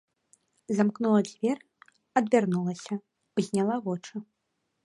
[0.77, 1.65] Замкнула дзверы,
[2.21, 2.93] адвярнулася,
[3.41, 4.15] узняла вочы.